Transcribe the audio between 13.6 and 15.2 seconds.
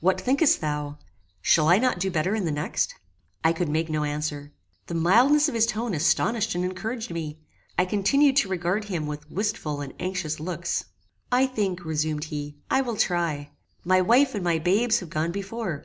My wife and my babes have